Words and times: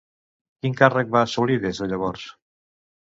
Quin 0.61 0.77
càrrec 0.79 1.13
va 1.17 1.21
assolir 1.27 1.59
des 1.67 1.83
de 1.83 1.91
llavors? 1.93 2.25